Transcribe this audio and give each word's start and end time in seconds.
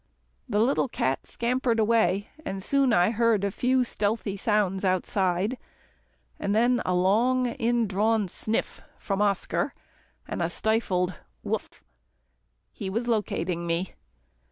The 0.49 0.57
little 0.59 0.87
cat 0.89 1.27
scampered 1.27 1.79
away, 1.79 2.29
and 2.43 2.63
soon 2.63 2.91
I 2.91 3.11
heard 3.11 3.43
a 3.43 3.51
few 3.51 3.83
stealthy 3.83 4.35
sounds 4.35 4.83
outside, 4.83 5.59
and 6.39 6.55
then 6.55 6.81
a 6.87 6.95
long 6.95 7.45
indrawn 7.45 8.27
sniff 8.27 8.81
from 8.97 9.21
Oscar, 9.21 9.75
and 10.27 10.41
a 10.41 10.49
stifled 10.49 11.13
"Woof!" 11.43 11.83
He 12.71 12.89
was 12.89 13.07
locating 13.07 13.67
me. 13.67 13.93